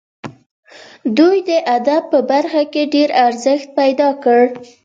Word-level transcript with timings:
دوی 1.17 1.37
د 1.49 1.51
ادب 1.75 2.03
په 2.11 2.19
برخه 2.31 2.61
کې 2.73 2.83
ډېر 2.93 3.09
ارزښت 3.25 3.67
پیدا 3.79 4.09
کړ. 4.23 4.41